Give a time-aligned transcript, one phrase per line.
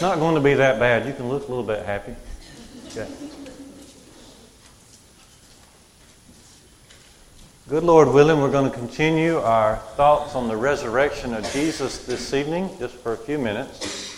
[0.00, 1.06] It's not going to be that bad.
[1.06, 2.16] You can look a little bit happy.
[2.86, 3.06] Okay.
[7.68, 12.32] Good Lord willing, we're going to continue our thoughts on the resurrection of Jesus this
[12.32, 14.16] evening, just for a few minutes.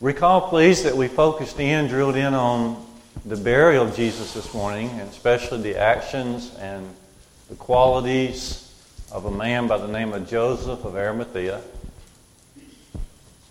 [0.00, 2.86] Recall, please, that we focused in, drilled in on
[3.26, 6.88] the burial of Jesus this morning, and especially the actions and
[7.50, 8.71] the qualities
[9.12, 11.60] of a man by the name of Joseph of Arimathea.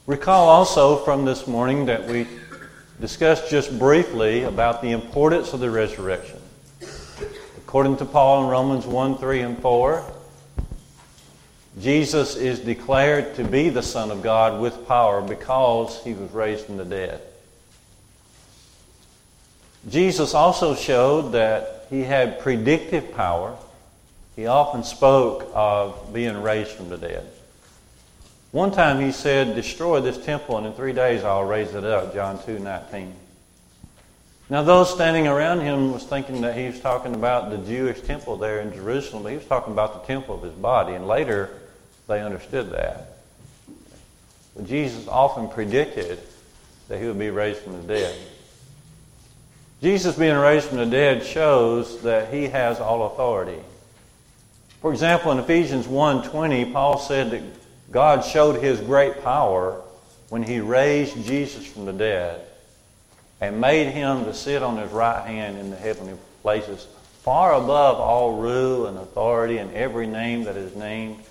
[0.07, 2.25] Recall also from this morning that we
[2.99, 6.39] discussed just briefly about the importance of the resurrection.
[7.57, 10.03] According to Paul in Romans 1 3 and 4,
[11.79, 16.65] Jesus is declared to be the Son of God with power because he was raised
[16.65, 17.21] from the dead.
[19.87, 23.55] Jesus also showed that he had predictive power.
[24.41, 27.29] He often spoke of being raised from the dead.
[28.51, 32.15] One time he said, Destroy this temple, and in three days I'll raise it up.
[32.15, 33.13] John 2 19.
[34.49, 38.35] Now, those standing around him was thinking that he was talking about the Jewish temple
[38.35, 41.51] there in Jerusalem, but he was talking about the temple of his body, and later
[42.07, 43.17] they understood that.
[44.55, 46.17] But Jesus often predicted
[46.87, 48.17] that he would be raised from the dead.
[49.83, 53.59] Jesus being raised from the dead shows that he has all authority.
[54.81, 57.43] For example, in Ephesians 1:20, Paul said that
[57.91, 59.79] God showed his great power
[60.29, 62.41] when he raised Jesus from the dead
[63.39, 66.87] and made him to sit on his right hand in the heavenly places,
[67.21, 71.23] far above all rule and authority and every name that is named.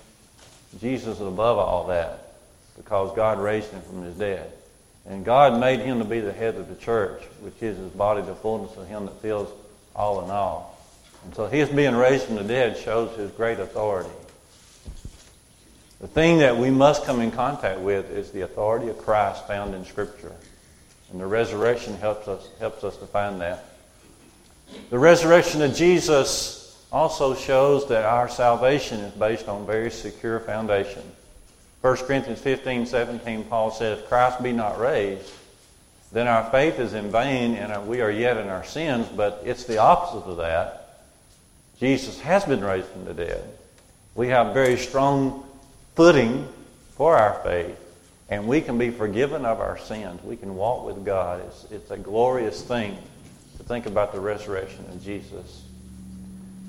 [0.79, 2.33] Jesus is above all that
[2.77, 4.49] because God raised him from his dead.
[5.05, 8.21] And God made him to be the head of the church, which is his body,
[8.21, 9.49] the fullness of him that fills
[9.95, 10.77] all in all.
[11.23, 14.09] And so his being raised from the dead shows his great authority.
[15.99, 19.75] The thing that we must come in contact with is the authority of Christ found
[19.75, 20.33] in Scripture.
[21.11, 23.65] And the resurrection helps us, helps us to find that.
[24.89, 31.03] The resurrection of Jesus also shows that our salvation is based on very secure foundation.
[31.81, 35.31] 1 Corinthians 15, 17, Paul says, If Christ be not raised,
[36.11, 39.63] then our faith is in vain and we are yet in our sins, but it's
[39.65, 40.80] the opposite of that.
[41.81, 43.43] Jesus has been raised from the dead.
[44.13, 45.43] We have very strong
[45.95, 46.47] footing
[46.91, 47.75] for our faith,
[48.29, 50.23] and we can be forgiven of our sins.
[50.23, 51.41] We can walk with God.
[51.47, 52.95] It's, it's a glorious thing
[53.57, 55.63] to think about the resurrection of Jesus.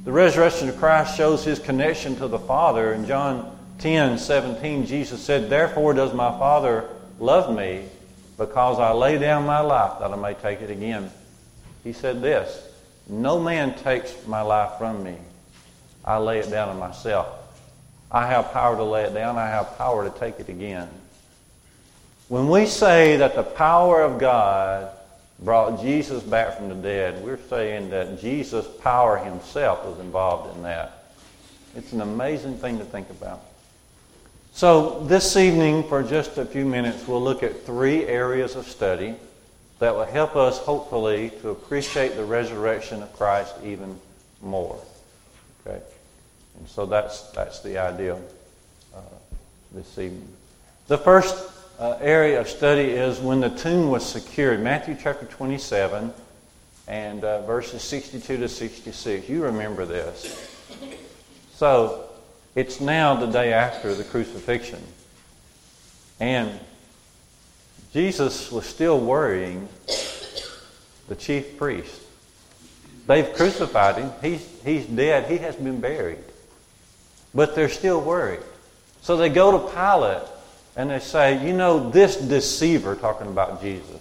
[0.05, 2.94] The resurrection of Christ shows his connection to the Father.
[2.94, 7.84] In John 10 17, Jesus said, Therefore does my Father love me,
[8.39, 11.11] because I lay down my life that I may take it again.
[11.84, 12.72] He said this
[13.08, 15.16] No man takes my life from me,
[16.04, 17.28] I lay it down of myself.
[18.10, 19.38] I have power to lay it down.
[19.38, 20.88] I have power to take it again.
[22.28, 24.90] When we say that the power of God
[25.38, 30.62] brought Jesus back from the dead, we're saying that Jesus' power himself was involved in
[30.62, 31.04] that.
[31.74, 33.40] It's an amazing thing to think about.
[34.52, 39.14] So, this evening, for just a few minutes, we'll look at three areas of study
[39.82, 43.98] that will help us, hopefully, to appreciate the resurrection of Christ even
[44.41, 44.78] more.
[45.66, 45.82] Okay?
[46.56, 48.15] And so that's, that's the idea
[48.94, 49.00] uh,
[49.72, 50.28] this evening.
[50.87, 51.34] The first
[51.81, 54.60] uh, area of study is when the tomb was secured.
[54.60, 56.14] Matthew chapter 27
[56.87, 59.28] and uh, verses 62 to 66.
[59.28, 60.49] You remember this.
[61.54, 62.09] So
[62.54, 64.81] it's now the day after the crucifixion.
[66.20, 66.60] And
[67.92, 69.69] Jesus was still worrying
[71.08, 72.00] the chief priest.
[73.06, 74.10] They've crucified him.
[74.22, 75.30] He's, he's dead.
[75.30, 76.19] He has been buried
[77.34, 78.41] but they're still worried.
[79.00, 80.28] So they go to Pilate
[80.76, 84.00] and they say, you know, this deceiver, talking about Jesus,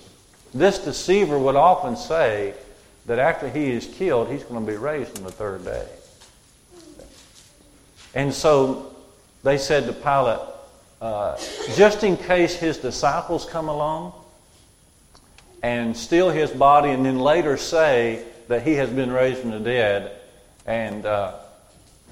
[0.53, 2.53] this deceiver would often say
[3.05, 5.87] that after he is killed, he's going to be raised on the third day.
[8.13, 8.93] And so
[9.43, 10.39] they said to Pilate,
[11.01, 11.35] uh,
[11.75, 14.13] just in case his disciples come along
[15.63, 19.59] and steal his body and then later say that he has been raised from the
[19.59, 20.11] dead,
[20.65, 21.33] and uh,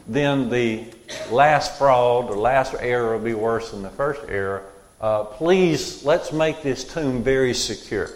[0.07, 0.85] then the
[1.29, 4.65] last fraud or last error will be worse than the first error.
[4.99, 8.09] Uh, please, let's make this tomb very secure.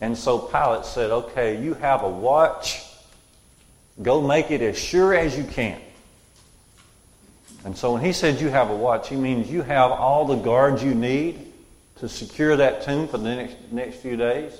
[0.00, 2.82] And so Pilate said, okay, you have a watch.
[4.00, 5.80] Go make it as sure as you can.
[7.64, 10.36] And so when he said you have a watch, he means you have all the
[10.36, 11.52] guards you need
[11.96, 14.52] to secure that tomb for the next, next few days.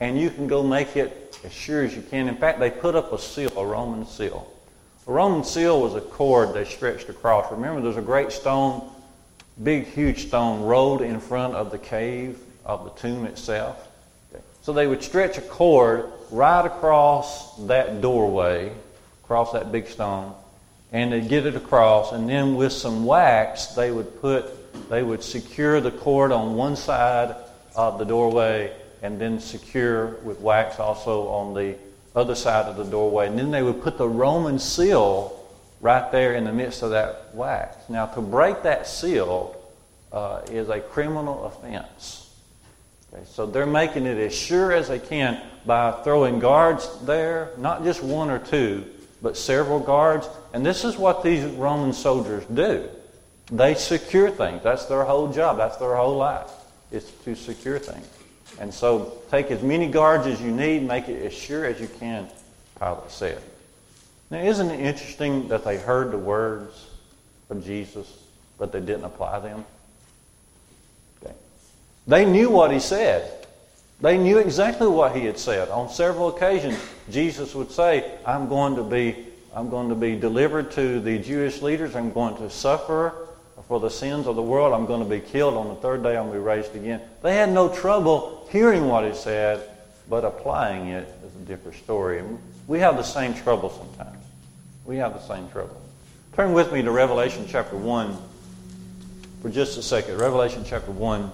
[0.00, 2.28] And you can go make it as sure as you can.
[2.28, 4.46] In fact, they put up a seal, a Roman seal
[5.06, 7.50] A Roman seal was a cord they stretched across.
[7.50, 8.90] Remember, there's a great stone,
[9.62, 13.88] big, huge stone, rolled in front of the cave of the tomb itself.
[14.62, 18.72] So they would stretch a cord right across that doorway,
[19.22, 20.34] across that big stone,
[20.94, 25.24] and they'd get it across, and then with some wax, they would put, they would
[25.24, 27.34] secure the cord on one side
[27.74, 31.74] of the doorway, and then secure with wax also on the
[32.14, 33.26] other side of the doorway.
[33.26, 35.44] And then they would put the Roman seal
[35.80, 37.76] right there in the midst of that wax.
[37.88, 39.60] Now, to break that seal
[40.12, 42.32] uh, is a criminal offense.
[43.12, 47.82] Okay, so they're making it as sure as they can by throwing guards there, not
[47.82, 48.84] just one or two,
[49.24, 50.28] but several guards.
[50.52, 52.86] And this is what these Roman soldiers do.
[53.50, 54.62] They secure things.
[54.62, 55.56] That's their whole job.
[55.56, 56.50] That's their whole life,
[56.92, 58.06] is to secure things.
[58.60, 61.88] And so take as many guards as you need, make it as sure as you
[61.98, 62.28] can,
[62.78, 63.42] Pilate said.
[64.30, 66.86] Now, isn't it interesting that they heard the words
[67.48, 68.06] of Jesus,
[68.58, 69.64] but they didn't apply them?
[71.22, 71.34] Okay.
[72.06, 73.43] They knew what he said.
[74.00, 75.68] They knew exactly what he had said.
[75.68, 76.78] On several occasions,
[77.10, 79.16] Jesus would say, I'm going to be,
[79.54, 81.94] I'm going to be delivered to the Jewish leaders.
[81.94, 83.14] I'm going to suffer
[83.68, 84.74] for the sins of the world.
[84.74, 85.54] I'm going to be killed.
[85.54, 87.00] On the third day, I'm going to be raised again.
[87.22, 89.68] They had no trouble hearing what he said,
[90.08, 92.22] but applying it is a different story.
[92.66, 94.22] we have the same trouble sometimes.
[94.84, 95.80] We have the same trouble.
[96.34, 98.16] Turn with me to Revelation chapter 1
[99.40, 100.18] for just a second.
[100.18, 101.30] Revelation chapter 1.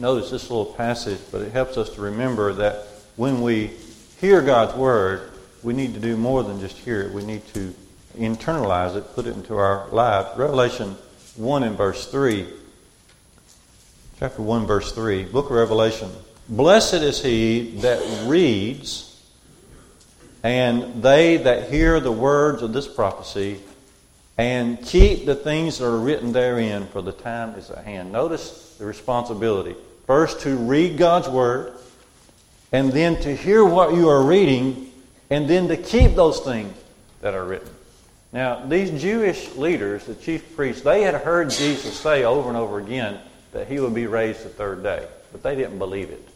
[0.00, 2.86] Notice this little passage, but it helps us to remember that
[3.16, 3.70] when we
[4.18, 5.30] hear God's word,
[5.62, 7.12] we need to do more than just hear it.
[7.12, 7.74] We need to
[8.16, 10.38] internalize it, put it into our life.
[10.38, 10.96] Revelation
[11.36, 12.48] 1 and verse 3.
[14.18, 15.24] Chapter 1, verse 3.
[15.24, 16.10] Book of Revelation.
[16.48, 19.22] Blessed is he that reads,
[20.42, 23.60] and they that hear the words of this prophecy,
[24.38, 28.12] and keep the things that are written therein, for the time is at hand.
[28.12, 29.76] Notice the responsibility.
[30.10, 31.72] First, to read God's word,
[32.72, 34.90] and then to hear what you are reading,
[35.30, 36.74] and then to keep those things
[37.20, 37.70] that are written.
[38.32, 42.80] Now, these Jewish leaders, the chief priests, they had heard Jesus say over and over
[42.80, 43.20] again
[43.52, 46.28] that he would be raised the third day, but they didn't believe it.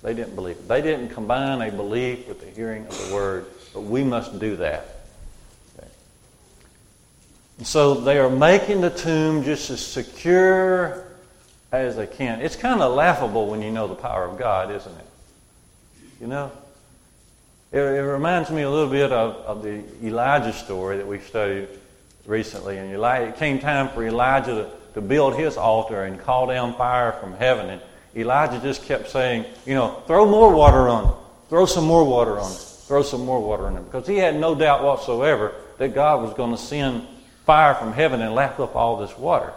[0.00, 0.66] They didn't believe it.
[0.66, 3.44] They didn't combine a belief with the hearing of the word,
[3.74, 4.86] but we must do that.
[7.64, 11.04] So they are making the tomb just as secure
[11.72, 12.40] as they can.
[12.40, 15.06] It's kind of laughable when you know the power of God, isn't it?
[16.20, 16.52] You know?
[17.70, 21.68] It, it, reminds me a little bit of, of the Elijah story that we studied
[22.24, 22.78] recently.
[22.78, 26.74] And Elijah, it came time for Elijah to, to build his altar and call down
[26.74, 27.68] fire from heaven.
[27.68, 27.82] And
[28.16, 31.14] Elijah just kept saying, you know, throw more water on it.
[31.50, 32.56] Throw some more water on it.
[32.86, 33.84] Throw some more water on it.
[33.84, 37.06] Because he had no doubt whatsoever that God was going to send
[37.44, 39.52] fire from heaven and lap up all this water.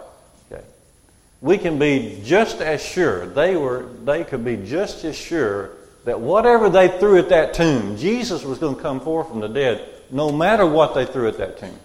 [1.42, 5.72] We can be just as sure, they, were, they could be just as sure
[6.04, 9.48] that whatever they threw at that tomb, Jesus was going to come forth from the
[9.48, 11.76] dead, no matter what they threw at that tomb.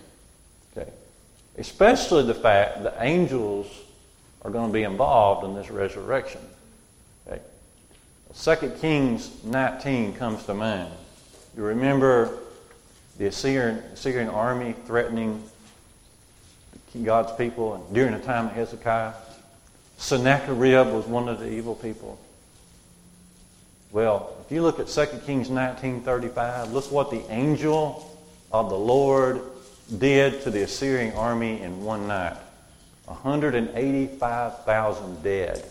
[0.75, 0.89] Okay.
[1.57, 3.67] Especially the fact that angels
[4.43, 6.41] are going to be involved in this resurrection.
[7.27, 7.41] Okay.
[8.39, 10.93] 2 Kings 19 comes to mind.
[11.55, 12.37] You remember
[13.17, 15.43] the Assyrian, Assyrian army threatening
[17.03, 19.13] God's people during the time of Hezekiah.
[19.97, 22.17] Sennacherib was one of the evil people.
[23.91, 28.15] Well, if you look at 2 Kings 19:35, look what the angel
[28.51, 29.41] of the Lord
[29.97, 32.37] did to the Assyrian army in one night.
[33.05, 35.63] 185,000 dead.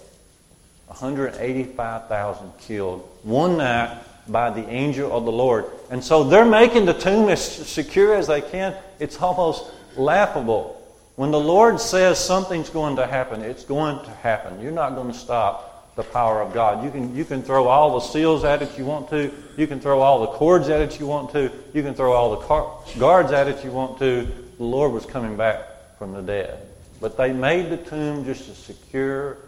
[0.86, 3.06] 185,000 killed.
[3.22, 5.66] One night by the angel of the Lord.
[5.90, 8.74] And so they're making the tomb as secure as they can.
[8.98, 9.64] It's almost
[9.96, 10.75] laughable.
[11.16, 14.60] When the Lord says something's going to happen, it's going to happen.
[14.60, 16.84] You're not going to stop the power of God.
[16.84, 19.32] You can, you can throw all the seals at it you want to.
[19.56, 21.50] You can throw all the cords at it you want to.
[21.72, 24.24] You can throw all the car- guards at it you want to.
[24.58, 26.60] The Lord was coming back from the dead.
[27.00, 29.38] But they made the tomb just as secure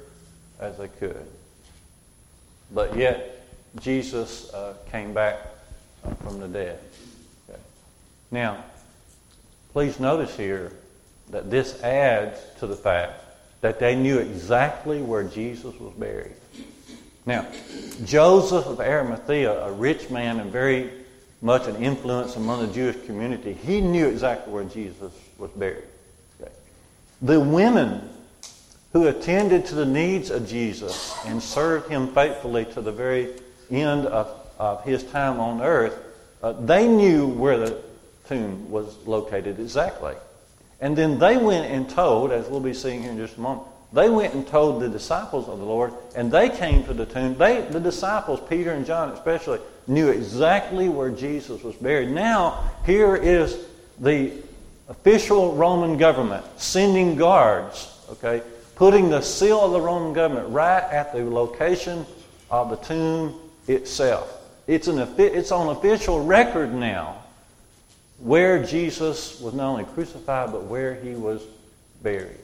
[0.59, 1.27] as they could.
[2.73, 3.47] But yet,
[3.81, 5.37] Jesus uh, came back
[6.03, 6.81] uh, from the dead.
[7.49, 7.61] Okay.
[8.31, 8.65] Now,
[9.73, 10.73] please notice here
[11.31, 13.23] that this adds to the fact
[13.61, 16.33] that they knew exactly where Jesus was buried.
[17.27, 17.47] Now,
[18.05, 20.91] Joseph of Arimathea, a rich man and very
[21.43, 25.85] much an influence among the Jewish community, he knew exactly where Jesus was buried.
[26.41, 26.51] Okay.
[27.23, 28.09] The women
[28.93, 33.29] who attended to the needs of Jesus and served him faithfully to the very
[33.71, 35.99] end of, of his time on earth,
[36.43, 37.83] uh, they knew where the
[38.29, 40.15] tomb was located exactly.
[40.81, 43.67] And then they went and told, as we'll be seeing here in just a moment,
[43.93, 47.37] they went and told the disciples of the Lord, and they came to the tomb.
[47.37, 52.11] They, the disciples, Peter and John especially, knew exactly where Jesus was buried.
[52.11, 53.59] Now, here is
[53.99, 54.33] the
[54.89, 58.43] official Roman government sending guards, okay,
[58.75, 62.05] putting the seal of the Roman government right at the location
[62.51, 63.35] of the tomb
[63.67, 64.35] itself.
[64.67, 67.25] It's, an, it's on official record now
[68.19, 71.43] where Jesus was not only crucified, but where he was
[72.03, 72.39] buried.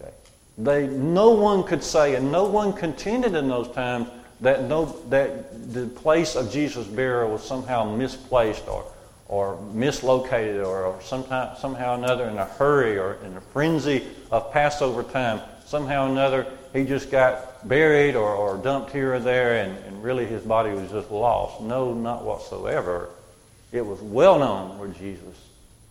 [0.00, 0.12] Okay.
[0.58, 4.08] They, no one could say, and no one contended in those times,
[4.40, 8.84] that, no, that the place of Jesus' burial was somehow misplaced or,
[9.28, 14.52] or mislocated or, or sometime, somehow another in a hurry or in a frenzy of
[14.52, 15.40] Passover time.
[15.64, 20.02] Somehow or another, he just got buried or, or dumped here or there, and, and
[20.02, 21.60] really his body was just lost.
[21.60, 23.10] No, not whatsoever.
[23.72, 25.36] It was well known where Jesus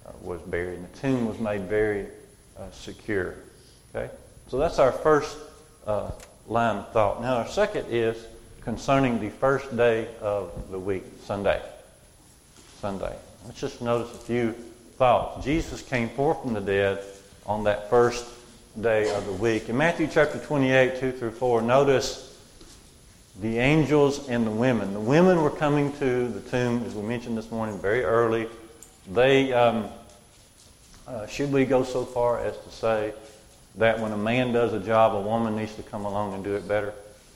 [0.06, 2.08] uh, was buried, and the tomb was made very
[2.58, 3.36] uh, secure.
[3.94, 4.12] Okay?
[4.48, 5.38] So that's our first
[5.86, 6.12] uh,
[6.48, 7.22] line of thought.
[7.22, 8.18] Now, our second is
[8.62, 11.62] concerning the first day of the week, Sunday.
[12.80, 13.16] Sunday.
[13.46, 14.54] Let's just notice a few
[14.98, 15.46] thoughts.
[15.46, 17.04] Jesus came forth from the dead
[17.46, 18.26] on that first
[18.82, 19.70] day of the week.
[19.70, 22.37] In Matthew chapter 28, 2 through 4, notice
[23.42, 24.94] the angels and the women.
[24.94, 28.48] The women were coming to the tomb, as we mentioned this morning, very early.
[29.12, 29.88] They, um,
[31.08, 33.14] uh, should we go so far as to say
[33.76, 36.56] that when a man does a job, a woman needs to come along and do
[36.56, 36.94] it better?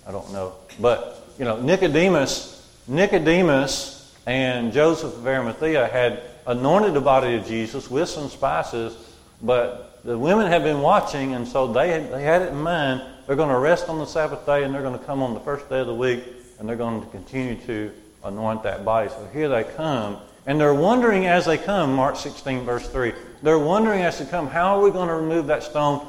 [0.07, 0.55] I don't know.
[0.79, 7.91] But, you know, Nicodemus, Nicodemus and Joseph of Arimathea had anointed the body of Jesus
[7.91, 8.97] with some spices,
[9.41, 13.03] but the women had been watching, and so they had, they had it in mind
[13.31, 15.39] they're going to rest on the Sabbath day and they're going to come on the
[15.39, 16.21] first day of the week
[16.59, 17.89] and they're going to continue to
[18.25, 19.07] anoint that body.
[19.07, 20.17] So here they come.
[20.45, 24.47] And they're wondering as they come, Mark 16, verse 3, they're wondering as they come,
[24.47, 26.05] how are we going to remove that stone?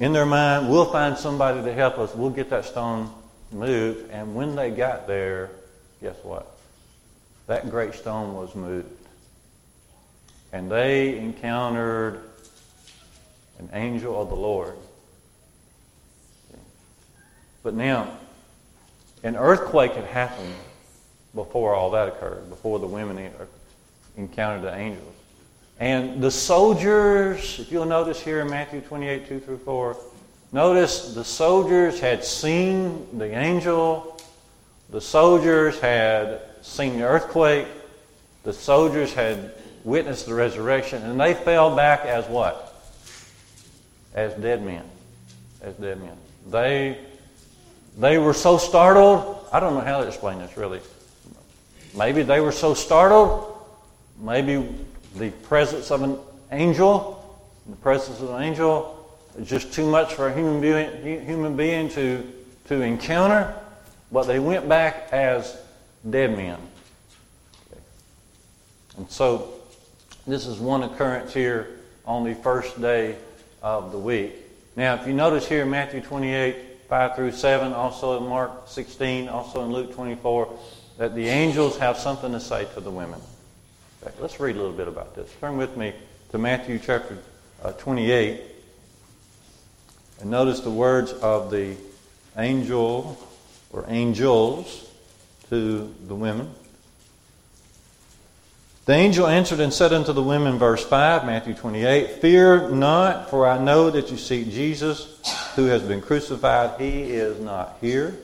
[0.00, 2.12] In their mind, we'll find somebody to help us.
[2.12, 3.08] We'll get that stone
[3.52, 4.10] moved.
[4.10, 5.48] And when they got there,
[6.00, 6.56] guess what?
[7.46, 8.90] That great stone was moved.
[10.52, 12.20] And they encountered
[13.60, 14.74] an angel of the Lord
[17.62, 18.10] but now,
[19.22, 20.54] an earthquake had happened
[21.34, 23.30] before all that occurred, before the women
[24.16, 25.14] encountered the angels.
[25.78, 29.96] And the soldiers, if you'll notice here in Matthew 28, 2 through 4,
[30.52, 34.20] notice the soldiers had seen the angel,
[34.90, 37.66] the soldiers had seen the earthquake,
[38.42, 39.54] the soldiers had
[39.84, 42.68] witnessed the resurrection, and they fell back as what?
[44.14, 44.84] As dead men.
[45.62, 46.16] As dead men.
[46.48, 46.98] They
[47.98, 49.46] they were so startled.
[49.52, 50.80] I don't know how to explain this really.
[51.96, 53.48] Maybe they were so startled.
[54.18, 54.68] Maybe
[55.16, 56.18] the presence of an
[56.50, 58.98] angel, the presence of an angel,
[59.38, 62.26] is just too much for a human being, human being to,
[62.68, 63.54] to encounter.
[64.10, 65.56] But they went back as
[66.08, 66.58] dead men.
[68.96, 69.54] And so
[70.26, 73.16] this is one occurrence here on the first day
[73.62, 74.34] of the week.
[74.76, 76.56] Now, if you notice here in Matthew 28,
[76.92, 80.58] 5 through 7, also in Mark 16, also in Luke 24,
[80.98, 83.18] that the angels have something to say to the women.
[84.04, 85.34] Okay, let's read a little bit about this.
[85.40, 85.94] Turn with me
[86.32, 87.16] to Matthew chapter
[87.62, 88.42] uh, 28
[90.20, 91.76] and notice the words of the
[92.36, 93.18] angel
[93.70, 94.86] or angels
[95.48, 96.54] to the women.
[98.84, 103.46] The angel answered and said unto the women, verse 5, Matthew 28, Fear not, for
[103.46, 105.20] I know that you seek Jesus,
[105.54, 106.80] who has been crucified.
[106.80, 108.18] He is not here,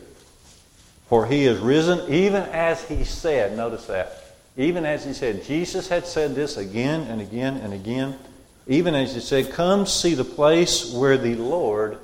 [1.06, 3.56] for he is risen, even as he said.
[3.56, 4.24] Notice that.
[4.56, 5.44] Even as he said.
[5.44, 8.18] Jesus had said this again and again and again.
[8.66, 11.98] Even as he said, Come see the place where the Lord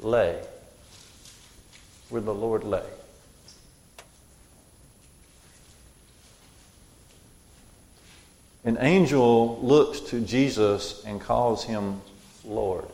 [0.00, 0.42] lay.
[2.08, 2.82] Where the Lord lay.
[8.66, 12.00] An angel looks to Jesus and calls him
[12.44, 12.84] Lord.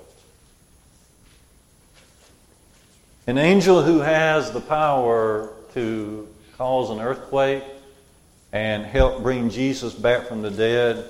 [3.26, 7.64] An angel who has the power to cause an earthquake
[8.52, 11.09] and help bring Jesus back from the dead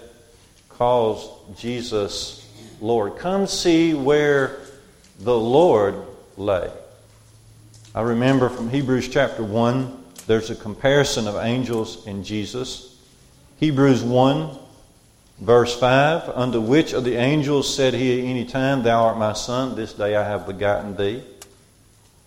[0.69, 1.29] calls
[1.59, 2.49] Jesus
[2.81, 3.17] Lord.
[3.17, 4.61] Come see where
[5.19, 5.97] the Lord
[6.37, 6.71] lay.
[7.97, 12.92] I remember from Hebrews chapter 1, there's a comparison of angels and Jesus.
[13.63, 14.59] Hebrews 1,
[15.39, 19.35] verse 5 Unto which of the angels said he at any time, Thou art my
[19.35, 21.23] son, this day I have begotten thee?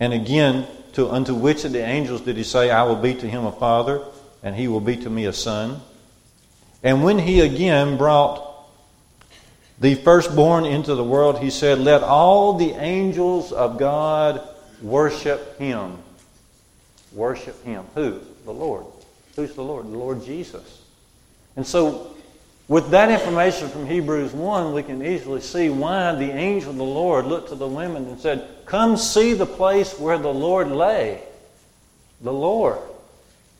[0.00, 3.28] And again, to unto which of the angels did he say, I will be to
[3.28, 4.02] him a father,
[4.42, 5.82] and he will be to me a son?
[6.82, 8.66] And when he again brought
[9.78, 14.40] the firstborn into the world, he said, Let all the angels of God
[14.80, 15.98] worship him.
[17.12, 17.84] Worship him.
[17.94, 18.20] Who?
[18.46, 18.86] The Lord.
[19.34, 19.84] Who's the Lord?
[19.84, 20.84] The Lord Jesus.
[21.56, 22.14] And so,
[22.68, 26.84] with that information from Hebrews 1, we can easily see why the angel of the
[26.84, 31.22] Lord looked to the women and said, Come see the place where the Lord lay.
[32.20, 32.78] The Lord.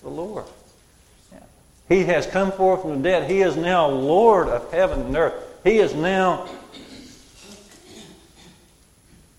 [0.02, 0.44] The Lord.
[1.88, 3.30] He has come forth from the dead.
[3.30, 5.34] He is now Lord of heaven and earth.
[5.62, 6.48] He has now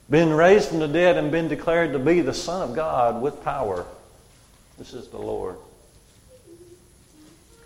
[0.09, 3.43] been raised from the dead and been declared to be the Son of God with
[3.43, 3.85] power.
[4.77, 5.57] This is the Lord.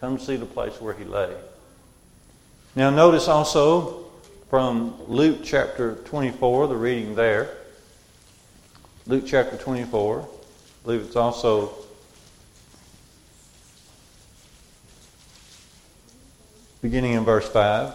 [0.01, 1.31] Come see the place where he lay.
[2.75, 4.05] Now, notice also
[4.50, 7.55] from Luke chapter 24, the reading there.
[9.05, 10.22] Luke chapter 24.
[10.22, 10.25] I
[10.84, 11.72] believe it's also
[16.81, 17.93] beginning in verse 5.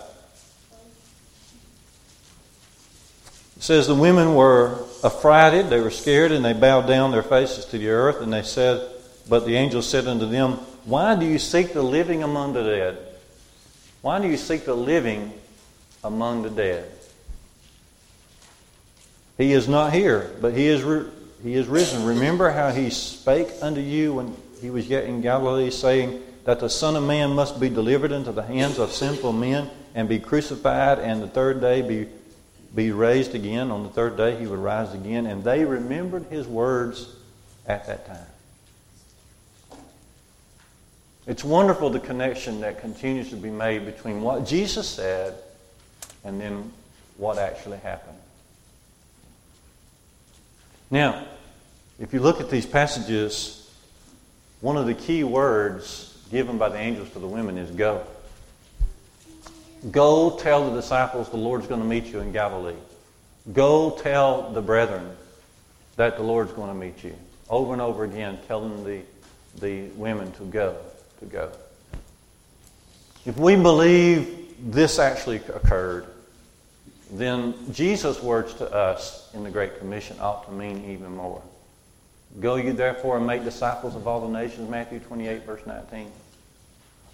[3.56, 7.64] It says, The women were affrighted, they were scared, and they bowed down their faces
[7.64, 8.88] to the earth, and they said,
[9.28, 12.98] But the angel said unto them, Why do you seek the living among the dead?
[14.00, 15.32] Why do you seek the living
[16.02, 16.90] among the dead?
[19.36, 20.82] He is not here, but he is,
[21.42, 22.06] he is risen.
[22.06, 26.70] Remember how he spake unto you when he was yet in Galilee, saying that the
[26.70, 30.98] Son of Man must be delivered into the hands of sinful men and be crucified,
[31.00, 32.08] and the third day be
[32.76, 33.70] be raised again.
[33.70, 35.26] On the third day, he would rise again.
[35.26, 37.08] And they remembered his words
[37.66, 38.26] at that time.
[41.26, 45.34] It's wonderful the connection that continues to be made between what Jesus said
[46.24, 46.72] and then
[47.16, 48.18] what actually happened.
[50.90, 51.26] Now,
[51.98, 53.68] if you look at these passages,
[54.60, 58.04] one of the key words given by the angels to the women is go.
[59.90, 62.74] Go tell the disciples the Lord's going to meet you in Galilee.
[63.52, 65.16] Go tell the brethren
[65.96, 67.14] that the Lord's going to meet you.
[67.48, 69.02] Over and over again, telling the,
[69.60, 70.76] the women to go,
[71.20, 71.50] to go.
[73.24, 76.06] If we believe this actually occurred,
[77.10, 81.42] then Jesus' words to us in the Great Commission ought to mean even more.
[82.40, 86.10] Go you therefore and make disciples of all the nations, Matthew 28, verse 19.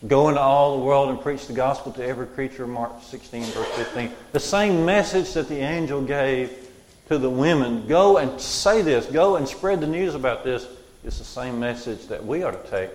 [0.09, 3.69] Go into all the world and preach the gospel to every creature, Mark 16, verse
[3.69, 4.11] 15.
[4.33, 6.51] The same message that the angel gave
[7.09, 10.67] to the women go and say this, go and spread the news about this,
[11.05, 12.91] is the same message that we ought to take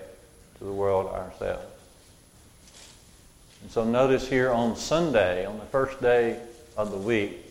[0.59, 1.65] to the world ourselves.
[3.61, 6.39] And so notice here on Sunday, on the first day
[6.75, 7.43] of the week,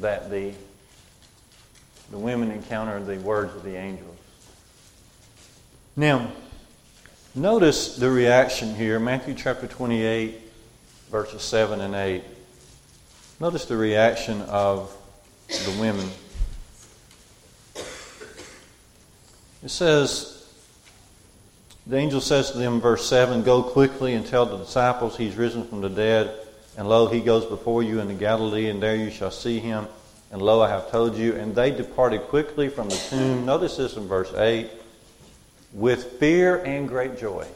[0.00, 0.52] that the,
[2.10, 4.16] the women encounter the words of the angels.
[5.96, 6.30] Now,
[7.36, 10.40] Notice the reaction here, Matthew chapter 28,
[11.10, 12.22] verses 7 and 8.
[13.40, 14.96] Notice the reaction of
[15.48, 16.08] the women.
[19.64, 20.33] It says,
[21.86, 25.66] the angel says to them, verse 7 Go quickly and tell the disciples he's risen
[25.66, 26.34] from the dead,
[26.76, 29.86] and lo, he goes before you into Galilee, and there you shall see him.
[30.32, 31.34] And lo, I have told you.
[31.36, 33.46] And they departed quickly from the tomb.
[33.46, 34.68] Notice this in verse 8
[35.72, 37.46] with fear and great joy.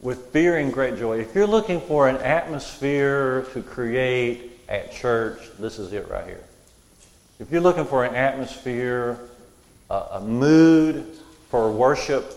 [0.00, 1.20] With fear and great joy.
[1.20, 6.42] If you're looking for an atmosphere to create at church, this is it right here.
[7.38, 9.18] If you're looking for an atmosphere,
[9.92, 11.06] a, mood
[11.50, 12.32] for worship,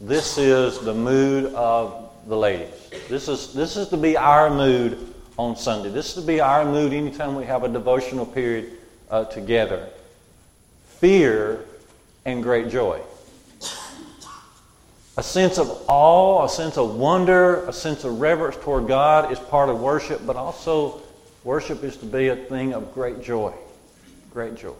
[0.00, 2.90] this is the mood of the ladies.
[3.08, 5.90] This is, this is to be our mood on Sunday.
[5.90, 8.72] This is to be our mood anytime we have a devotional period
[9.10, 9.88] uh, together
[10.98, 11.64] fear,
[12.24, 13.00] and great joy.
[15.16, 19.38] A sense of awe, a sense of wonder, a sense of reverence toward God is
[19.38, 21.00] part of worship, but also
[21.44, 23.52] worship is to be a thing of great joy.
[24.32, 24.74] Great joy.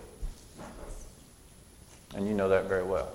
[2.15, 3.09] And you know that very well.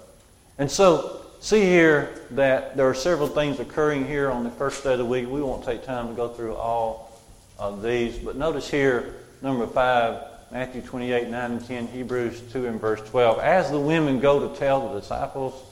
[0.57, 4.93] And so, see here that there are several things occurring here on the first day
[4.93, 5.27] of the week.
[5.27, 7.21] We won't take time to go through all
[7.57, 12.79] of these, but notice here, number five, Matthew 28, 9 and 10, Hebrews 2 and
[12.79, 13.39] verse 12.
[13.39, 15.63] As the women go to tell the disciples,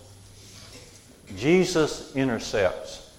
[1.38, 3.10] Jesus intercepts.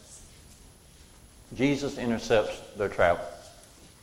[1.54, 3.24] Jesus intercepts their travel.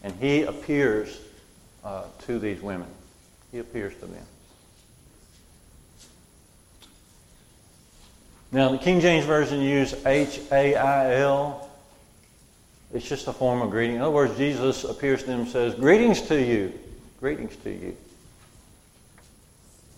[0.04, 1.20] And he appears
[1.84, 2.88] uh, to these women.
[3.52, 4.26] He appears to them.
[8.52, 11.70] Now, the King James Version used H A I L.
[12.94, 13.98] It's just a form of greeting.
[13.98, 16.74] In other words, Jesus appears to them and says, Greetings to you.
[17.20, 17.96] Greetings to you.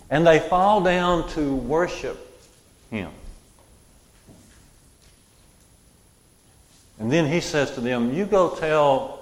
[0.09, 2.17] And they fall down to worship
[2.89, 3.11] him.
[6.99, 9.19] And then he says to them, You go tell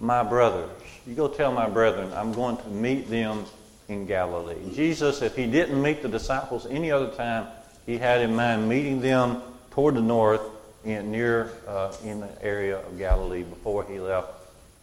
[0.00, 0.70] my brothers,
[1.06, 3.44] you go tell my brethren, I'm going to meet them
[3.88, 4.56] in Galilee.
[4.72, 7.46] Jesus, if he didn't meet the disciples any other time,
[7.86, 10.42] he had in mind meeting them toward the north
[10.84, 14.28] in, near uh, in the area of Galilee before he left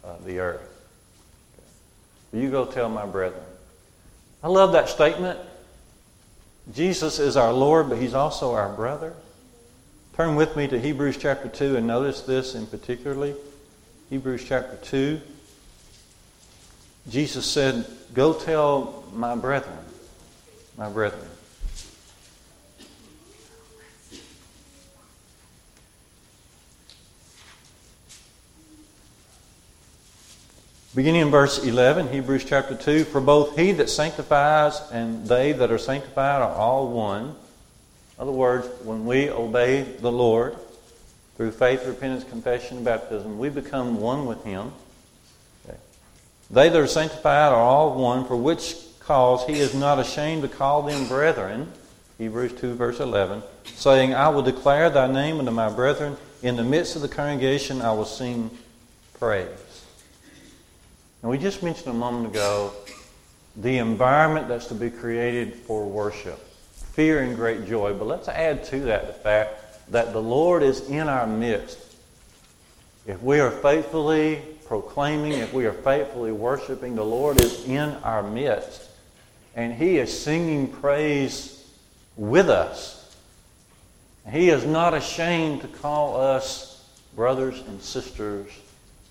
[0.04, 0.68] uh, the earth.
[2.32, 2.42] Okay.
[2.42, 3.42] You go tell my brethren.
[4.42, 5.38] I love that statement.
[6.74, 9.14] Jesus is our Lord, but he's also our brother.
[10.14, 13.34] Turn with me to Hebrews chapter 2 and notice this in particularly.
[14.10, 15.20] Hebrews chapter 2.
[17.08, 19.78] Jesus said, Go tell my brethren,
[20.76, 21.28] my brethren.
[30.92, 35.70] Beginning in verse 11, Hebrews chapter 2 For both he that sanctifies and they that
[35.70, 37.26] are sanctified are all one.
[37.26, 37.34] In
[38.18, 40.56] other words, when we obey the Lord
[41.36, 44.72] through faith, repentance, confession, and baptism, we become one with him.
[45.64, 45.78] Okay.
[46.50, 50.48] They that are sanctified are all one, for which cause he is not ashamed to
[50.48, 51.70] call them brethren.
[52.18, 53.44] Hebrews 2, verse 11,
[53.76, 56.16] saying, I will declare thy name unto my brethren.
[56.42, 58.50] In the midst of the congregation I will sing
[59.20, 59.69] praise.
[61.22, 62.72] And we just mentioned a moment ago
[63.56, 66.46] the environment that's to be created for worship
[66.92, 67.94] fear and great joy.
[67.94, 71.78] But let's add to that the fact that the Lord is in our midst.
[73.06, 78.22] If we are faithfully proclaiming, if we are faithfully worshiping, the Lord is in our
[78.22, 78.88] midst.
[79.56, 81.66] And He is singing praise
[82.16, 83.16] with us.
[84.30, 88.50] He is not ashamed to call us brothers and sisters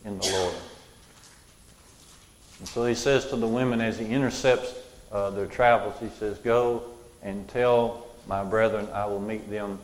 [0.06, 0.56] in the Lord.
[2.60, 4.74] And so he says to the women as he intercepts
[5.12, 6.84] uh, their travels, he says, Go
[7.24, 9.80] and tell my brethren I will meet them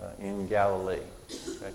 [0.00, 1.00] uh, in Galilee.
[1.30, 1.74] Okay?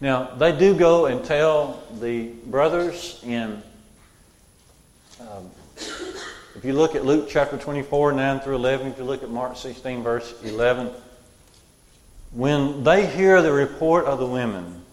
[0.00, 3.62] Now, they do go and tell the brothers in,
[5.20, 9.30] um, if you look at Luke chapter 24, 9 through 11, if you look at
[9.30, 10.90] Mark 16, verse 11,
[12.32, 14.83] when they hear the report of the women,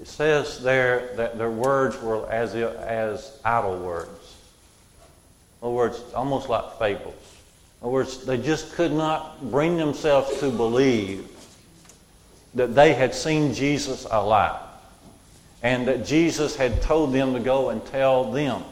[0.00, 4.36] it says there that their words were as, as idle words.
[5.60, 7.14] In other words, almost like fables.
[7.80, 11.28] In other words, they just could not bring themselves to believe
[12.54, 14.60] that they had seen Jesus alive
[15.62, 18.62] and that Jesus had told them to go and tell them.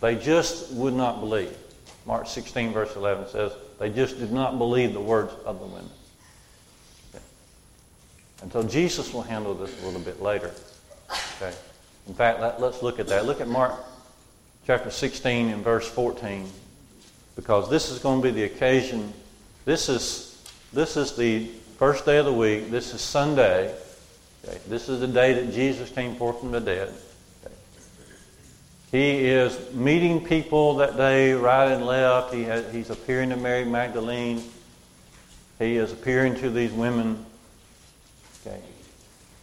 [0.00, 1.56] They just would not believe.
[2.06, 5.90] Mark 16, verse 11 says, they just did not believe the words of the women.
[8.42, 10.52] And so Jesus will handle this a little bit later.
[11.36, 11.54] Okay.
[12.08, 13.26] In fact, let, us look at that.
[13.26, 13.74] Look at Mark
[14.66, 16.48] chapter 16 and verse 14,
[17.36, 19.12] because this is going to be the occasion.
[19.64, 20.30] This is
[20.72, 21.46] this is the
[21.78, 22.70] first day of the week.
[22.70, 23.74] This is Sunday.
[24.44, 24.58] Okay.
[24.68, 26.94] This is the day that Jesus came forth from the dead.
[27.44, 27.54] Okay.
[28.92, 32.32] He is meeting people that day, right and left.
[32.32, 34.42] He has, he's appearing to Mary Magdalene.
[35.58, 37.26] He is appearing to these women
[38.46, 38.60] Okay.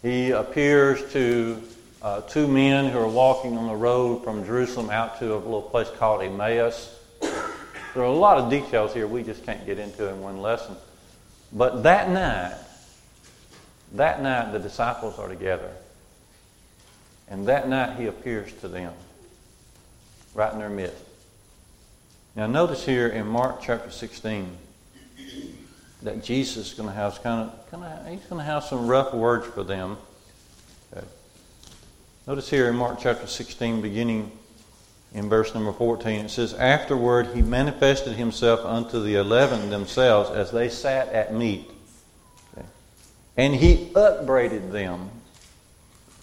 [0.02, 1.62] He appears to
[2.02, 5.62] uh, two men who are walking on the road from Jerusalem out to a little
[5.62, 6.96] place called Emmaus.
[7.22, 10.76] There are a lot of details here we just can't get into in one lesson.
[11.54, 12.58] But that night,
[13.94, 15.72] that night the disciples are together.
[17.28, 18.94] And that night he appears to them,
[20.34, 21.04] right in their midst.
[22.36, 24.58] Now notice here in Mark chapter 16,
[26.04, 28.88] that Jesus is going to have kind of, kind of he's going to have some
[28.88, 29.98] rough words for them.
[30.96, 31.06] Okay.
[32.28, 34.32] Notice here in Mark chapter 16, beginning
[35.14, 40.52] in verse number 14, it says, Afterward he manifested himself unto the eleven themselves as
[40.52, 41.70] they sat at meat.
[42.56, 42.68] Okay.
[43.36, 45.10] And he upbraided them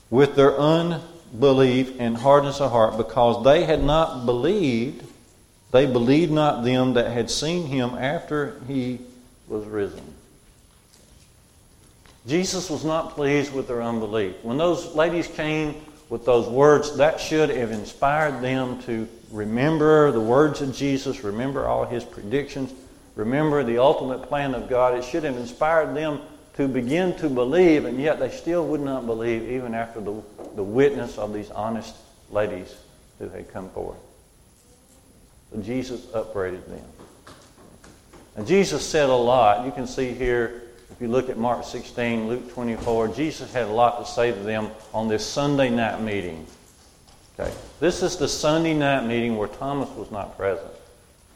[0.08, 5.04] with their unbelief and hardness of heart because they had not believed,
[5.72, 9.00] they believed not them that had seen him after he
[9.48, 10.02] was risen.
[12.26, 14.34] Jesus was not pleased with their unbelief.
[14.42, 15.74] When those ladies came
[16.08, 21.66] with those words, that should have inspired them to remember the words of Jesus, remember
[21.66, 22.72] all his predictions,
[23.14, 24.94] remember the ultimate plan of God.
[24.96, 26.20] It should have inspired them
[26.56, 30.22] to begin to believe, and yet they still would not believe even after the,
[30.54, 31.94] the witness of these honest
[32.30, 32.74] ladies
[33.18, 33.98] who had come forth.
[35.62, 36.84] Jesus upbraided them.
[38.36, 39.64] And Jesus said a lot.
[39.64, 43.72] You can see here, if you look at Mark 16, Luke 24, Jesus had a
[43.72, 46.46] lot to say to them on this Sunday night meeting.
[47.38, 47.52] Okay.
[47.80, 50.70] This is the Sunday night meeting where Thomas was not present.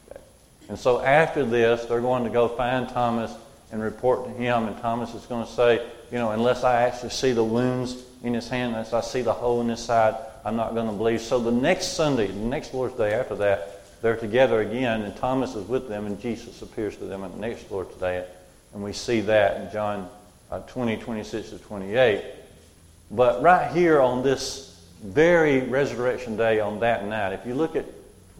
[0.09, 0.21] Okay.
[0.69, 3.33] And so after this, they're going to go find Thomas
[3.71, 7.11] and report to him, and Thomas is going to say, you know, unless I actually
[7.11, 10.55] see the wounds in his hand, unless I see the hole in his side, I'm
[10.55, 11.21] not going to believe.
[11.21, 15.55] So the next Sunday, the next Lord's Day after that, they're together again, and Thomas
[15.55, 18.25] is with them, and Jesus appears to them at the next Lord's Day.
[18.73, 20.09] And we see that in John
[20.51, 22.23] uh, 20, 26 to 28.
[23.11, 27.85] But right here on this very resurrection day on that night, if you look at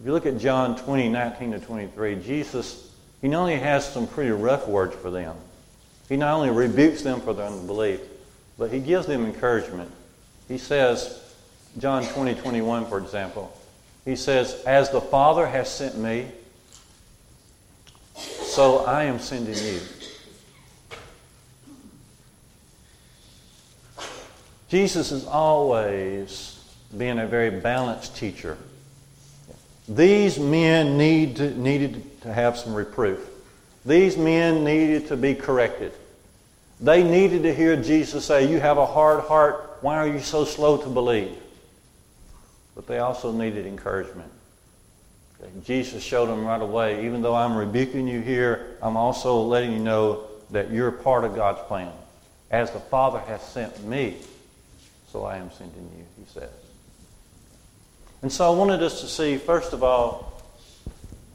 [0.00, 4.06] if you look at John 20, 19 to 23, Jesus, he not only has some
[4.06, 5.36] pretty rough words for them,
[6.08, 8.00] he not only rebukes them for their unbelief,
[8.56, 9.90] but he gives them encouragement.
[10.48, 11.22] He says,
[11.76, 13.54] John 20, 21, for example,
[14.10, 16.26] he says, As the Father has sent me,
[18.16, 19.80] so I am sending you.
[24.68, 26.60] Jesus is always
[26.96, 28.58] being a very balanced teacher.
[29.88, 33.20] These men need to, needed to have some reproof.
[33.86, 35.92] These men needed to be corrected.
[36.80, 39.78] They needed to hear Jesus say, You have a hard heart.
[39.82, 41.36] Why are you so slow to believe?
[42.80, 44.32] But they also needed encouragement.
[45.38, 45.50] Okay.
[45.66, 49.80] Jesus showed them right away, even though I'm rebuking you here, I'm also letting you
[49.80, 51.92] know that you're part of God's plan.
[52.50, 54.16] As the Father has sent me,
[55.12, 56.48] so I am sending you, he says.
[58.22, 60.42] And so I wanted us to see, first of all,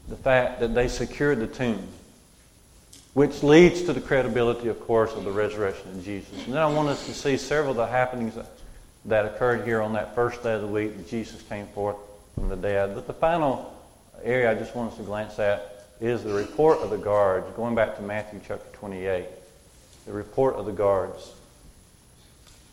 [0.08, 1.86] the fact that they secured the tomb,
[3.14, 6.44] which leads to the credibility, of course, of the resurrection of Jesus.
[6.44, 8.46] And then I want us to see several of the happenings that,
[9.06, 11.96] that occurred here on that first day of the week that Jesus came forth
[12.34, 12.94] from the dead.
[12.94, 13.72] But the final
[14.22, 17.74] area I just want us to glance at is the report of the guards, going
[17.74, 19.26] back to Matthew chapter 28.
[20.06, 21.32] The report of the guards.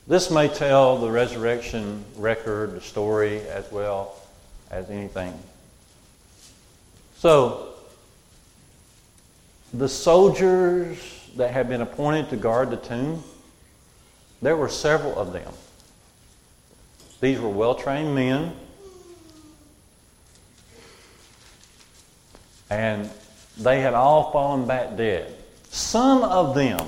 [0.08, 4.16] This may tell the resurrection record, the story, as well
[4.70, 5.34] as anything.
[7.18, 7.70] So,
[9.74, 10.98] the soldiers
[11.38, 13.24] that had been appointed to guard the tomb,
[14.42, 15.52] there were several of them.
[17.24, 18.52] These were well trained men.
[22.70, 23.10] And
[23.58, 25.34] they had all fallen back dead.
[25.70, 26.86] Some of them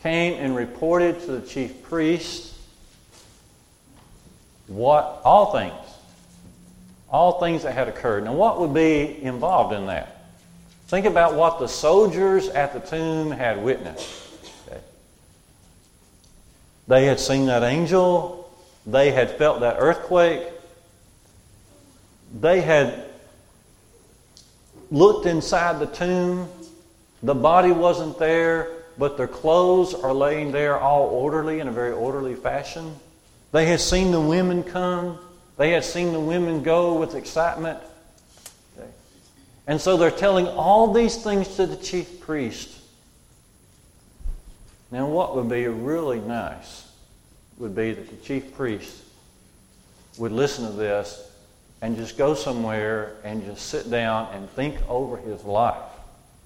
[0.00, 2.54] came and reported to the chief priest
[4.68, 5.90] what all things,
[7.10, 8.22] all things that had occurred.
[8.22, 10.24] Now, what would be involved in that?
[10.86, 14.08] Think about what the soldiers at the tomb had witnessed.
[14.68, 14.80] Okay.
[16.86, 18.43] They had seen that angel.
[18.86, 20.48] They had felt that earthquake.
[22.40, 23.04] They had
[24.90, 26.48] looked inside the tomb.
[27.22, 31.92] The body wasn't there but their clothes are laying there all orderly in a very
[31.92, 32.94] orderly fashion.
[33.52, 35.18] They had seen the women come.
[35.56, 37.78] They had seen the women go with excitement.
[38.78, 38.88] Okay.
[39.66, 42.70] And so they're telling all these things to the chief priest.
[44.90, 46.83] Now, what would be really nice
[47.58, 49.02] would be that the chief priest
[50.18, 51.30] would listen to this
[51.82, 55.82] and just go somewhere and just sit down and think over his life.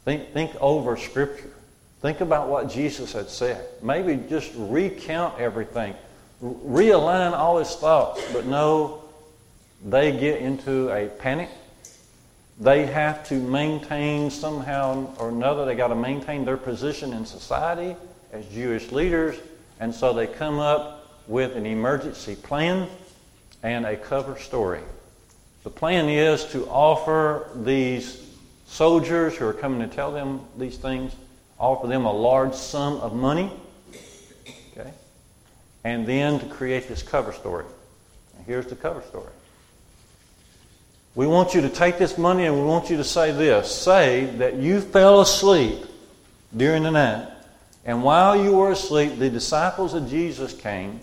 [0.04, 1.52] Think, think over Scripture.
[2.00, 3.66] Think about what Jesus had said.
[3.82, 5.94] Maybe just recount everything,
[6.42, 8.22] realign all his thoughts.
[8.32, 9.02] But no,
[9.84, 11.50] they get into a panic.
[12.60, 17.94] They have to maintain somehow or another, they got to maintain their position in society
[18.32, 19.36] as Jewish leaders.
[19.78, 20.97] And so they come up
[21.28, 22.88] with an emergency plan
[23.62, 24.80] and a cover story.
[25.62, 28.24] The plan is to offer these
[28.66, 31.12] soldiers who are coming to tell them these things
[31.60, 33.50] offer them a large sum of money,
[34.72, 34.90] okay,
[35.84, 37.64] and then to create this cover story.
[38.36, 39.32] And here's the cover story.
[41.14, 44.26] We want you to take this money and we want you to say this say
[44.36, 45.84] that you fell asleep
[46.56, 47.28] during the night,
[47.84, 51.00] and while you were asleep, the disciples of Jesus came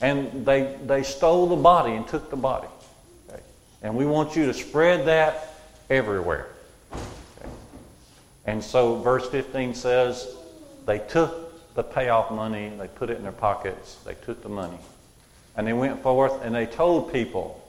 [0.00, 2.68] and they, they stole the body and took the body.
[3.28, 3.42] Okay?
[3.82, 5.54] And we want you to spread that
[5.88, 6.48] everywhere.
[8.46, 10.36] And so verse 15 says,
[10.86, 14.78] they took the payoff money, they put it in their pockets, they took the money.
[15.56, 17.60] And they went forth and they told people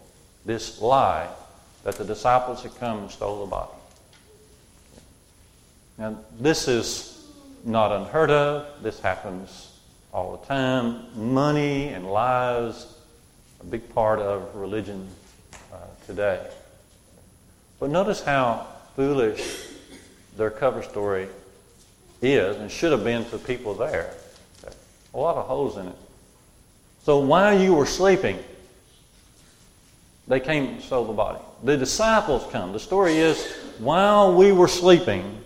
[0.45, 1.27] this lie
[1.83, 3.71] that the disciples had come and stole the body.
[5.97, 7.25] Now, this is
[7.63, 8.83] not unheard of.
[8.83, 9.74] This happens
[10.15, 11.05] all the time.
[11.13, 12.87] Money and lies,
[13.59, 15.09] a big part of religion
[15.73, 15.75] uh,
[16.05, 16.39] today.
[17.81, 19.65] But notice how foolish
[20.37, 21.27] their cover story
[22.21, 24.13] is and should have been to people there.
[25.13, 25.95] A lot of holes in it.
[27.03, 28.39] So while you were sleeping,
[30.29, 31.43] they came and stole the body.
[31.61, 32.71] The disciples come.
[32.71, 33.45] The story is
[33.79, 35.43] while we were sleeping,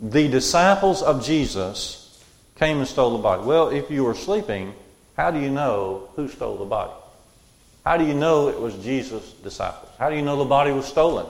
[0.00, 2.01] the disciples of Jesus
[2.62, 3.42] came and stole the body.
[3.42, 4.72] Well, if you were sleeping,
[5.16, 6.92] how do you know who stole the body?
[7.84, 9.90] How do you know it was Jesus' disciples?
[9.98, 11.26] How do you know the body was stolen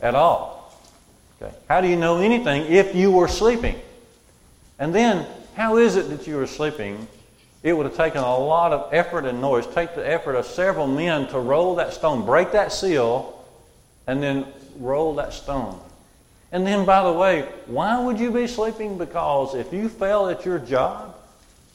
[0.00, 0.74] at all?
[1.36, 1.54] Okay.
[1.68, 3.78] How do you know anything if you were sleeping?
[4.78, 7.08] And then, how is it that you were sleeping?
[7.62, 10.86] It would have taken a lot of effort and noise, take the effort of several
[10.86, 13.44] men to roll that stone, break that seal,
[14.06, 14.46] and then
[14.78, 15.78] roll that stone.
[16.54, 18.96] And then, by the way, why would you be sleeping?
[18.96, 21.16] Because if you fail at your job,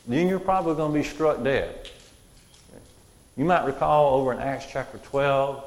[0.07, 1.89] then you're probably going to be struck dead.
[3.35, 5.65] You might recall over in Acts chapter 12,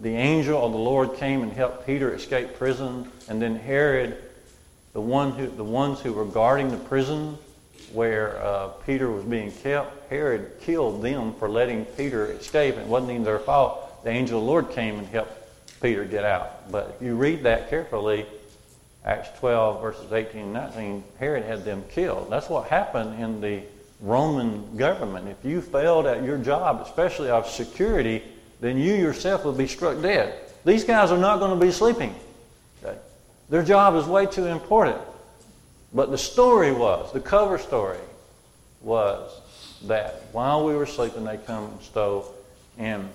[0.00, 4.20] the angel of the Lord came and helped Peter escape prison, and then Herod,
[4.94, 7.38] the, one who, the ones who were guarding the prison
[7.92, 12.74] where uh, Peter was being kept, Herod killed them for letting Peter escape.
[12.78, 14.02] It wasn't even their fault.
[14.02, 15.36] The angel of the Lord came and helped
[15.80, 16.72] Peter get out.
[16.72, 18.26] But if you read that carefully,
[19.04, 22.28] Acts 12, verses 18 and 19, Herod had them killed.
[22.30, 23.62] That's what happened in the
[24.00, 25.28] Roman government.
[25.28, 28.22] If you failed at your job, especially of security,
[28.60, 30.38] then you yourself would be struck dead.
[30.64, 32.14] These guys are not going to be sleeping.
[32.82, 32.96] Okay?
[33.48, 35.00] Their job is way too important.
[35.94, 37.98] But the story was, the cover story
[38.82, 39.32] was
[39.84, 42.34] that while we were sleeping, they come and stole.
[42.78, 43.08] And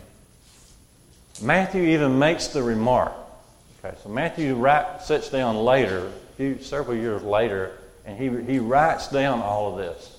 [1.41, 3.13] Matthew even makes the remark.
[3.85, 9.09] Okay, so Matthew write, sits down later, few, several years later, and he, he writes
[9.09, 10.17] down all of this.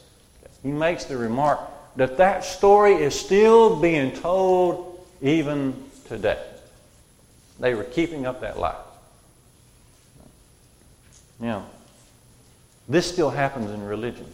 [0.62, 1.60] He makes the remark
[1.96, 6.40] that that story is still being told even today.
[7.58, 8.80] They were keeping up that lie.
[11.40, 11.66] Now,
[12.88, 14.26] this still happens in religion.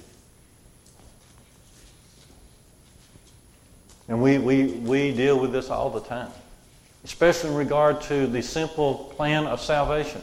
[4.09, 6.33] And we, we, we deal with this all the time
[7.05, 10.23] especially in regard to the simple plan of salvation.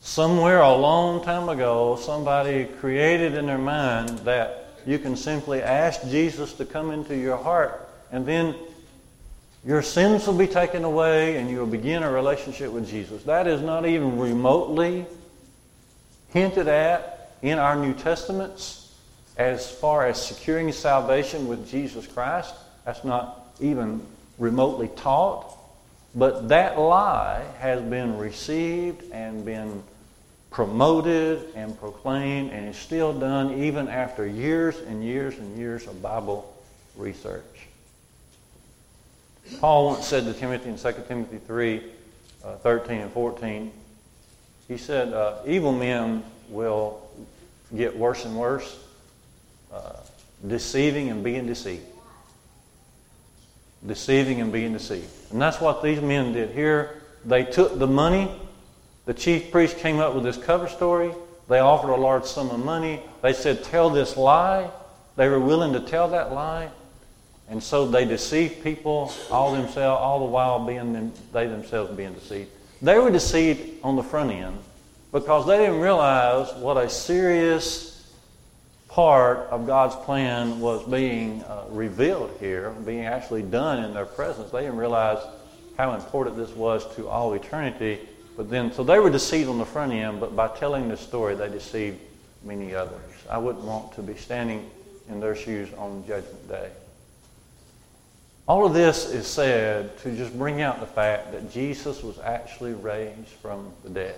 [0.00, 6.02] Somewhere a long time ago, somebody created in their mind that you can simply ask
[6.08, 8.54] Jesus to come into your heart, and then
[9.64, 13.22] your sins will be taken away, and you'll begin a relationship with Jesus.
[13.22, 15.06] That is not even remotely
[16.28, 18.92] hinted at in our New Testaments
[19.36, 22.54] as far as securing salvation with Jesus Christ.
[22.84, 24.06] That's not even
[24.38, 25.56] remotely taught,
[26.14, 29.82] but that lie has been received and been
[30.50, 36.00] promoted and proclaimed and is still done even after years and years and years of
[36.00, 36.54] Bible
[36.96, 37.42] research.
[39.60, 41.82] Paul once said to Timothy in 2 Timothy 3
[42.44, 43.72] uh, 13 and 14,
[44.68, 47.02] he said, uh, Evil men will
[47.76, 48.78] get worse and worse,
[49.72, 49.96] uh,
[50.46, 51.84] deceiving and being deceived
[53.86, 55.10] deceiving and being deceived.
[55.30, 57.02] And that's what these men did here.
[57.24, 58.30] They took the money.
[59.06, 61.12] The chief priest came up with this cover story.
[61.48, 63.02] They offered a large sum of money.
[63.22, 64.70] They said, Tell this lie.
[65.16, 66.70] They were willing to tell that lie.
[67.48, 72.14] And so they deceived people all themselves, all the while being them, they themselves being
[72.14, 72.50] deceived.
[72.80, 74.58] They were deceived on the front end
[75.12, 77.93] because they didn't realize what a serious
[78.94, 84.52] part of God's plan was being uh, revealed here, being actually done in their presence.
[84.52, 85.18] They didn't realize
[85.76, 87.98] how important this was to all eternity.
[88.36, 91.34] But then, so they were deceived on the front end, but by telling this story,
[91.34, 91.98] they deceived
[92.44, 93.00] many others.
[93.28, 94.70] I wouldn't want to be standing
[95.08, 96.70] in their shoes on Judgment Day.
[98.46, 102.74] All of this is said to just bring out the fact that Jesus was actually
[102.74, 104.16] raised from the dead.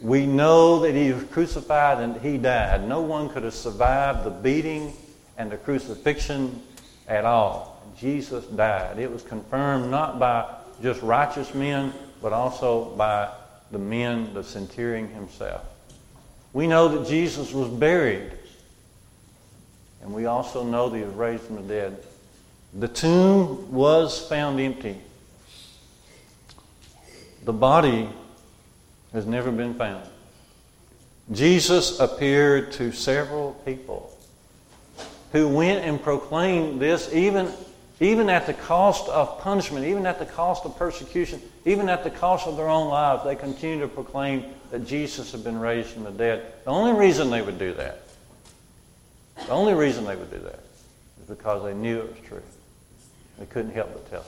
[0.00, 2.86] We know that he was crucified and he died.
[2.86, 4.92] No one could have survived the beating
[5.38, 6.62] and the crucifixion
[7.08, 7.82] at all.
[7.98, 8.98] Jesus died.
[8.98, 13.30] It was confirmed not by just righteous men, but also by
[13.70, 15.62] the men, the centurion himself.
[16.52, 18.32] We know that Jesus was buried.
[20.02, 22.04] And we also know that he was raised from the dead.
[22.74, 24.96] The tomb was found empty.
[27.44, 28.08] The body
[29.16, 30.06] has never been found.
[31.32, 34.14] Jesus appeared to several people
[35.32, 37.50] who went and proclaimed this even,
[37.98, 42.10] even at the cost of punishment, even at the cost of persecution, even at the
[42.10, 43.24] cost of their own lives.
[43.24, 46.52] They continued to proclaim that Jesus had been raised from the dead.
[46.64, 48.02] The only reason they would do that,
[49.46, 50.60] the only reason they would do that
[51.22, 52.42] is because they knew it was true.
[53.38, 54.26] They couldn't help but tell.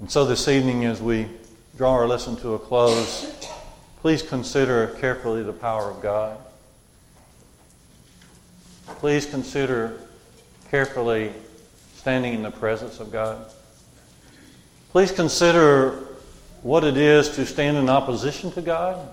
[0.00, 1.28] And so this evening, as we
[1.76, 3.30] draw our lesson to a close,
[4.00, 6.38] please consider carefully the power of God.
[8.98, 10.00] Please consider
[10.70, 11.32] carefully
[11.96, 13.44] standing in the presence of God.
[14.90, 16.02] Please consider
[16.62, 19.06] what it is to stand in opposition to God.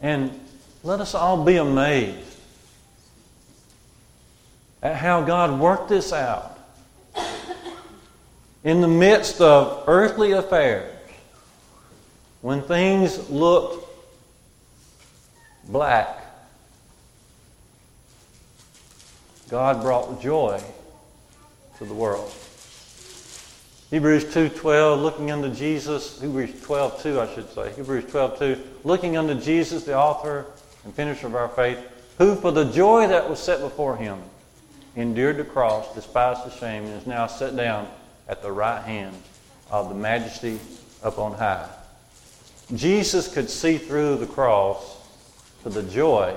[0.00, 0.40] And
[0.82, 2.38] let us all be amazed
[4.82, 6.51] at how God worked this out
[8.64, 10.88] in the midst of earthly affairs,
[12.40, 13.86] when things looked
[15.68, 16.18] black,
[19.48, 20.62] God brought joy
[21.78, 22.32] to the world.
[23.90, 29.84] Hebrews 2.12, looking unto Jesus, Hebrews 12.2 I should say, Hebrews 12.2, looking unto Jesus,
[29.84, 30.46] the author
[30.84, 31.78] and finisher of our faith,
[32.16, 34.22] who for the joy that was set before him
[34.96, 37.86] endured the cross, despised the shame, and is now set down
[38.32, 39.14] at the right hand
[39.70, 40.58] of the majesty
[41.02, 41.68] up on high.
[42.74, 44.96] Jesus could see through the cross
[45.62, 46.34] to the joy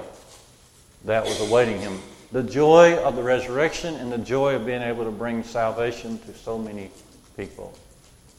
[1.05, 1.97] that was awaiting him.
[2.33, 6.33] The joy of the resurrection and the joy of being able to bring salvation to
[6.33, 6.91] so many
[7.37, 7.73] people.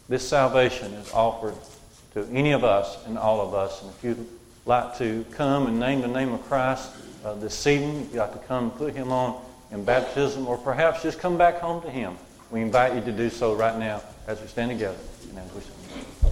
[0.07, 1.55] This salvation is offered
[2.13, 3.81] to any of us and all of us.
[3.81, 4.27] And if you'd
[4.67, 6.91] like to come and name the name of Christ
[7.25, 9.43] uh, this evening, you'd like to come and put him on
[9.73, 12.19] in baptism, or perhaps just come back home to him,
[12.51, 14.99] we invite you to do so right now as we stand together
[15.31, 15.76] and as we sing.